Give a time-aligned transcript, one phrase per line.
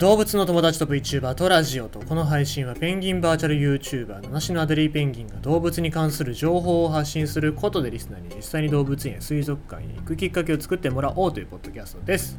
[0.00, 12.38] 動物の友達と VTuber とラジオとこの配信はペンギンバーチャル YouTuber 七種のアデリーペンギンが動物に関する情報を発信することでリスナーに実際に動物園や水族館に行くきっかけを作ってもらおうというポッドキャストです。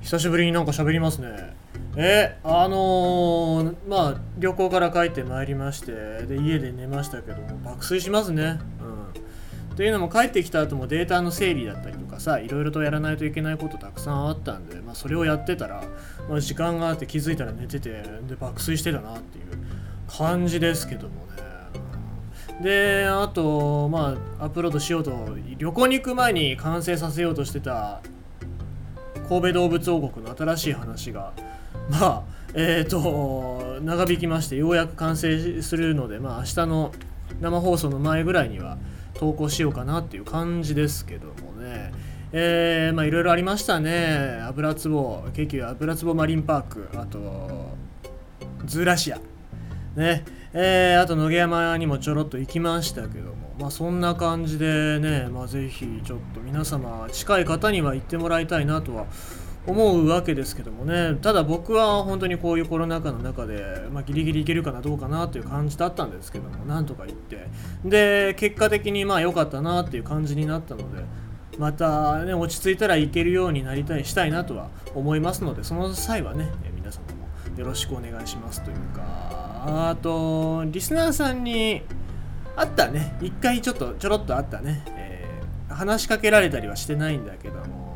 [0.00, 1.54] 久しぶりになんか喋りますね。
[1.98, 5.92] えあのー、まあ旅行から帰ってまいりまして
[6.26, 8.60] で家で寝ましたけども爆睡しますね。
[9.76, 15.82] というのも帰ってきた後もデータの整理だったりとかさいろいろとやらないといけないことたくさんあったんで、まあ、それをやってたら、
[16.28, 19.44] まあ、時間があって気づいたら寝ててで爆睡してたなっていう
[20.08, 21.40] 感じですけどもね。
[22.62, 25.12] であとまあアップロードしようと
[25.56, 28.02] 旅行に行く前に完成させようとしてた
[29.28, 31.32] 神戸動物王国の新しい話が
[31.88, 36.92] まあえっ、ー、と長引きましてようやく完成するのでまあ明日の
[37.40, 38.76] 生放送の前ぐらいには
[39.20, 41.92] 投稿しようかなっていう感じですけどもね。
[42.32, 44.40] えー、まあいろいろありましたね。
[44.48, 47.76] 油壺、京急油壺マリンパーク、あと、
[48.64, 49.18] ズーラシア。
[49.94, 50.24] ね。
[50.54, 59.04] えー、あと野毛山にもちょろっと行きましたけども、まあそんな感じでね、まあぜひちょっと皆様近い方には行ってもらいたいなとは
[59.66, 61.16] 思うわけですけどもね。
[61.20, 67.46] ただ僕は本当にこういうコロナ禍の中で、まあ、ギリギリいけるかなどうかなという感じだったんですけどもなんとか行って。
[67.84, 71.04] で結果的にまあ良かったなっていう感じになったので
[71.58, 77.02] またね落ち着いたら行けるようになりたいしたいなとは思いますのでその際はね皆様
[77.52, 79.40] もよろしくお願いしますというか。
[79.62, 81.82] あとリスナーさんに
[82.56, 83.16] あったね。
[83.20, 87.89] 一回ちょっとちょろっとあったね、えー、話しかけられたりはしてないんだけども。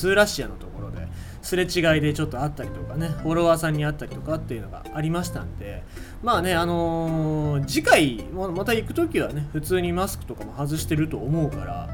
[0.00, 1.06] ズーラシアのところで
[1.42, 5.82] すれ違いでちょっとあったりとかねフォロワーさんに会ったりとかっていうのがありましたんで
[6.22, 11.88] まあねあのー、次回また行く時はね普通にマスクとかも外してると思うから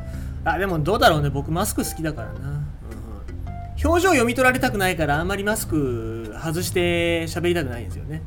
[0.45, 2.57] あでもどうだろうね僕マスク好きだからな、うん、
[3.85, 8.23] 表情読み取られたくないからあんまりマスク外して喋りたくないんですよね。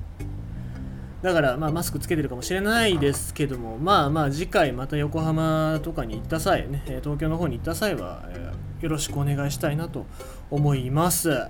[1.22, 10.06] だから、まあ、マスクつけてるかもしれないですけども、まあまあ、次回また横浜とかに行った際ね、東京の方に行った際は、えー、よろしくお願いしたいなと
[10.50, 11.50] 思います。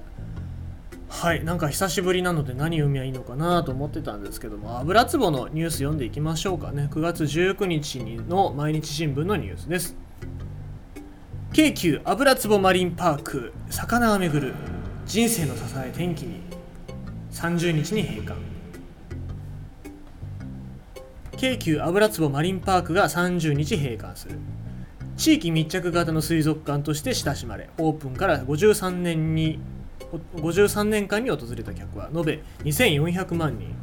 [1.09, 6.88] はい、なんか久しぶりなので何読みゃいいのかなと思ってたんですけども、油壺のニュース読んでいきましょうかね。
[6.91, 9.96] 9月19日の毎日新聞のニュースです。
[11.52, 14.53] 京急油壺マリンパーク、魚が巡る、
[15.06, 16.41] 人生の支え天気に、
[17.31, 18.49] 30日に閉館。
[21.40, 24.36] 京急油壺マリンパークが30日閉館する。
[25.16, 29.58] 地域密着型の水族館として親しまれオープンから53年に
[30.36, 33.74] 53年間に訪れた客は延べ2400万人。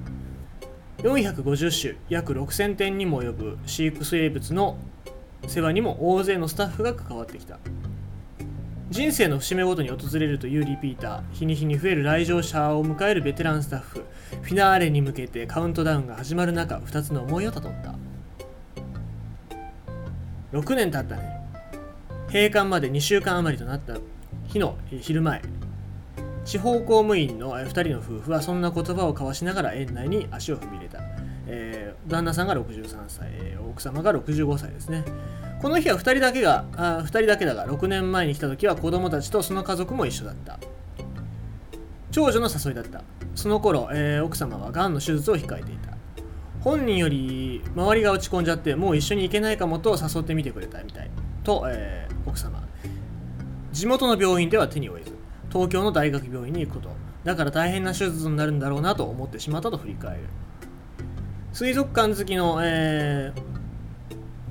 [0.99, 4.77] 450種約6000点にも及ぶ飼育生物の
[5.47, 7.59] 世話にも大勢のスタッフが関わってきた。
[8.89, 11.23] 人生の節目ごとに訪れるというリピーター。
[11.33, 14.05] 日に日に増える来場者を迎えるベテランスタッフ。
[14.43, 17.97] フィナーレに向けてカウントダウンが始まる中2つの思いをたどった。
[20.53, 21.41] 6年経ったね。
[22.29, 23.97] 閉館まで2週間余りとなった。
[24.47, 25.43] 日の昼前。
[26.45, 31.01] 地方公務員の2人の夫婦はそんな言葉を交わしながら園内に足を踏み入れた、
[31.49, 33.31] えー、旦那さんが63歳、
[33.69, 35.05] 奥様が65歳ですね。
[35.61, 40.59] この日は2人だけがあ2人だけだが6年前に来た時は子供たちとその家族も一緒だった。
[42.11, 43.03] 長女の誘いだった。
[43.35, 45.97] その頃、えー、奥様はがんの手術を控えていた。
[46.61, 51.11] 本人より周りが落ち込んじゃってもう一緒に行けないかもと誘ってみてくれたみたい。
[51.43, 52.63] と、えー、奥様。
[53.73, 55.13] 地元の病院では手に負えず
[55.51, 56.91] 東京の大学病院に行くこと。
[57.25, 60.21] だから大変な手術になるんだろうなと思ってしまったと振り返る。
[61.53, 63.56] 水族館好きの、えー、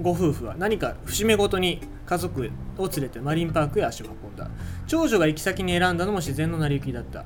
[0.02, 4.50] ご夫婦は何か節目ごとに家族を連れてマリンパークへ足を運んだ。
[4.88, 7.26] 長女が行き先に選んだのも自然の成り行きだった。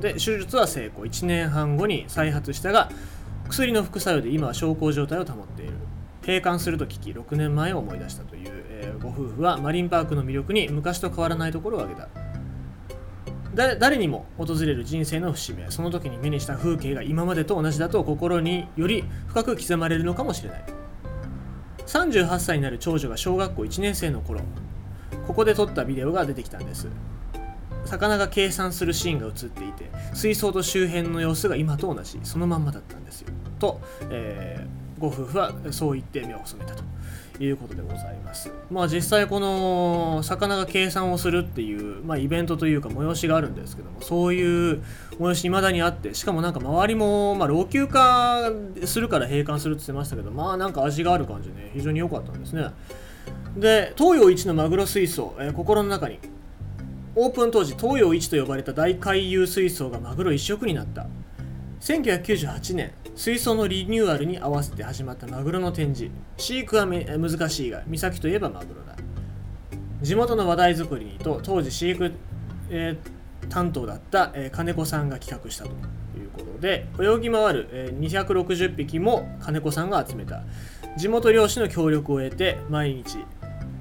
[0.00, 1.06] で手術は成功。
[1.06, 2.90] 1年半後に再発したが
[3.48, 5.72] 薬の副作用で今は小康状態を保っている。
[6.22, 12.08] 閉館すると聞き6年前を思い出したという、えー、ご夫婦はマリンパークの魅力に昔と変わらないところを挙げた。
[13.54, 15.70] 誰にも訪れる人生の節目。
[15.70, 20.83] その時に目にした風景が今までと同じだと心により深く刻まれるのかもしれない。
[21.86, 24.40] 38歳になる長女が小学校1年生の頃
[25.26, 26.88] ここで撮ったビデオが出てきたんです。
[27.84, 33.28] 魚が計算するシーンが映っていて水槽と周辺の様子が今と同じそのまんまだったんですよ。
[33.58, 36.82] と、えー、ご夫婦はそう言って目を細めたと。
[37.40, 38.50] いうことでございます。
[38.70, 44.82] まあ実際この魚が計算をするっていう、まあ、イベントというか催しがあるんですけどもそういう
[45.18, 48.50] 催し未だにあってしかもなんか周りも、まあ、老朽化
[48.86, 52.68] するから閉館するって言ってましたけどまあなんか味がある感じで、ね、非常に良かったんですね。
[53.56, 56.18] で東洋一のマグロ水槽、えー、心の中に
[57.16, 61.06] オープン当時東洋一と呼ばれた大回遊水槽がマグロ一色になった。
[61.84, 66.10] 1998年水槽のリニューアルに合わせて始まったマグロの展示。
[66.38, 68.96] 飼育は難しいが三崎といえばマグロだ。
[70.00, 72.12] 地元の話題作りと当時飼育、
[72.70, 80.42] えー、担当だった、えー、金子さんが企画したということで泳ぎ回る、えー、260匹も金子さんが集めた。
[80.96, 83.18] 地元漁師の協力を得て毎日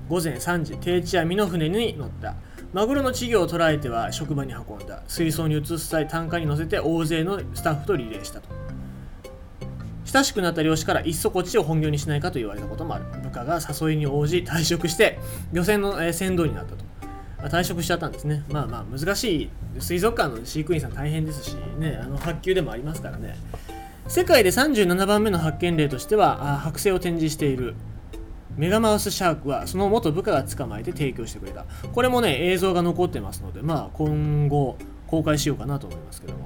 [0.10, 2.36] 午前3時定置網の船に乗った。
[2.74, 5.04] マグロの稚魚を捉えては職場に運んだ。
[5.08, 8.50] 水槽に移す際単価に乗せて大勢のスタッフとリレーしたと。
[10.06, 13.06] 親しくなった漁師からいっそこっちを本業にしないかと言われたこともある。
[13.22, 15.20] 部下が誘いに応じ退職して
[15.52, 16.84] 漁船の、えー、船頭になったと。
[17.56, 18.44] 退職しちゃったんですね。
[18.50, 19.50] まあまあ難しい
[19.80, 22.00] 水族館の飼育員さん大変ですしね。
[22.02, 23.38] あの発給でもありますからね。
[24.08, 27.76] 世界で37番目の発見例としては剥製を展示している。
[28.58, 31.66] メガマウスシャークはその元部下が捕まえて提供してくれた。
[31.92, 34.78] これもね映像が残ってますのでまあ今後
[35.08, 36.46] 公開しようかなと思いますけども。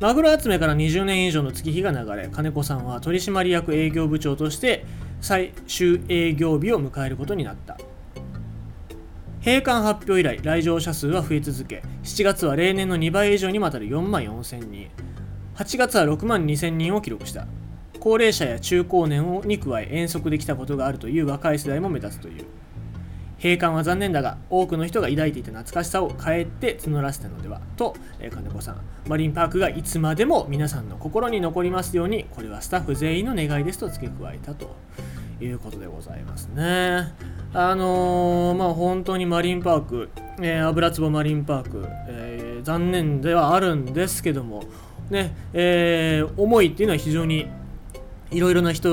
[0.00, 4.84] マグロ集めから20年以上の月日が流れ金子さんは取締役営業部長として
[5.20, 7.78] 最終営業日を迎えることになった。
[9.44, 14.88] 閉館発表以来来場者数は増え続け7月は例年の2倍以上にまたる4万4000人。
[15.54, 17.46] 8月は6万2000人を記録した。
[18.02, 22.46] 高齢者や中高年に加え遠足できたことがあるという若い世代も目立つという。
[23.38, 28.80] 閉館は残念だが多くの人が抱いていた懐かしさを変えて募らせたのではと、え金子さん。
[29.06, 34.74] マリンパークがいつまでも皆さんの心に残りますようにこれはスタッフ全員の願いですと付け加えたと
[35.40, 37.14] いうことでございますね。
[37.54, 40.10] あのー、まあ本当にマリンパーク、
[40.40, 44.64] えー、油壺マリンパーク、えー、残念ではあるんですけども
[45.08, 47.46] ねえー、思いっていうのは非常に
[48.32, 48.90] いろいろな人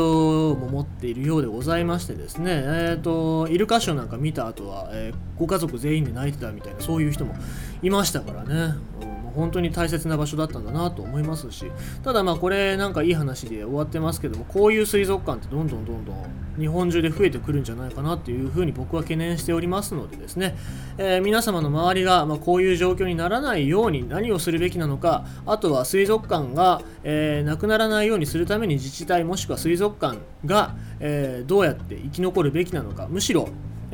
[0.55, 7.33] も持っているようでございましてですね、えっ、ー、と、イルカショーなんか見た後は、えー、ご家族全員で泣いてたみたいな、そういう人も
[7.81, 8.75] いましたからね。
[9.01, 11.65] うん本当に大切な場所だったんだなと思いますし
[12.03, 20.57] ただまあこれなんかいい話で終わってますけどもこういう水族館ってどんどんどんどん日本中で増えてくるんじゃないかなっていうふうに僕は懸念しておりますのでですね、
[20.97, 33.49] えー、皆様の周りがまこういう状況にならないように何をするべきなのかあとは水族館が、え、なくならないようにするために自治体もしくは水族館が、えー、どうやって生き残るべきなのかむしろ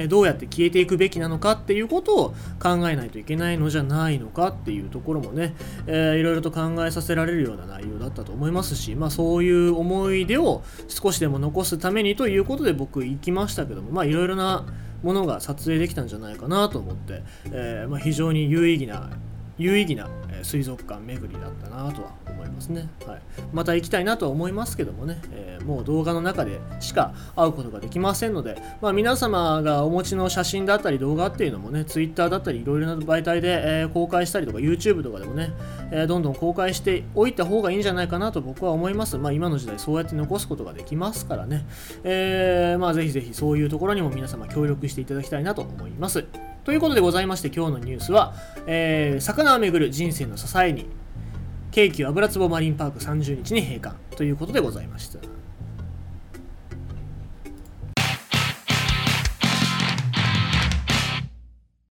[0.07, 5.55] どうやって消えていくべきなのかっていうことを考えないといけないのじゃないのかっていうところもね、
[5.87, 14.65] えー、いろいろと考えさせられるような内容だったと思いますし、まあ、そういう思い出を少しでも残すためにということで僕行きましたけども、まあ、いろいろな
[15.03, 19.09] ものが撮影できたんじゃないかなと思って、えー、まあ、非常に有意義な
[19.57, 20.09] 有意義な
[20.45, 23.21] 水族館巡りだったなとは思いますね、はい、
[23.51, 35.51] また行きたいなとは思いますけどもね、えー、もう動画の中でしか会うことができませんので、まあ、皆様がお持ちの写真だったり動画っていうのもね Twitter だったりいろいろな媒体で、えー、公開したりとか YouTube とかでもね、
[35.91, 39.17] えー、どんどん公開しておいた方がいいんじゃないかなと僕は思います。
[39.17, 41.65] まあ今の時代そうやって残すことができますからね、
[42.03, 46.25] えー、まあぜひぜひそういうところにも皆様協力していただきたいなと思います。
[46.65, 48.33] ということでございまして今日のニュースは、
[48.65, 50.87] えー、魚をめぐる人生の支えに
[51.69, 55.34] 京急油壺マリンパーク30日に閉館ということでございました。